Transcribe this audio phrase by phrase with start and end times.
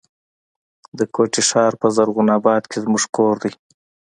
[0.97, 3.51] د کوټي ښار په زرغون آباد کي زموږ کور دی.